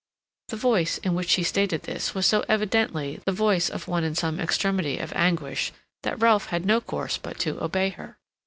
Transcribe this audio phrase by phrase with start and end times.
[0.47, 4.15] The voice in which she stated this was so evidently the voice of one in
[4.15, 8.17] some extremity of anguish that Ralph had no course but to obey her.